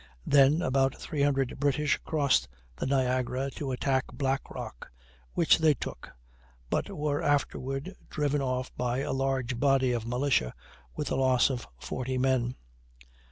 [0.25, 4.89] Then about 300 British crossed the Niagara to attack Black Rock,
[5.33, 6.09] which they took,
[6.71, 10.55] but were afterward driven off by a large body of militia
[10.95, 12.55] with the loss of 40 men.